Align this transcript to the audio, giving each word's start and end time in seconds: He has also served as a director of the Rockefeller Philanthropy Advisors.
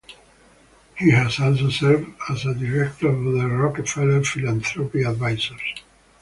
He 0.95 1.11
has 1.11 1.39
also 1.39 1.69
served 1.69 2.11
as 2.27 2.43
a 2.47 2.55
director 2.55 3.07
of 3.09 3.23
the 3.23 3.47
Rockefeller 3.47 4.23
Philanthropy 4.23 5.03
Advisors. 5.03 5.61